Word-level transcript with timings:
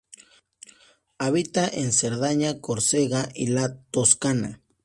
Habita 1.19 1.67
en 1.67 1.93
Cerdeña, 1.93 2.59
Córcega 2.59 3.29
y 3.35 3.49
la 3.49 3.75
Toscana. 3.91 4.59